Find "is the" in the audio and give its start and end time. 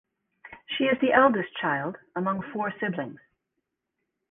0.85-1.13